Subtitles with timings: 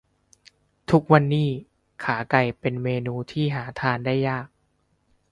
[0.91, 1.49] ทุกวันนี่
[2.03, 4.47] ขาไก่เป็นเมนูที่หาทานได้ยาก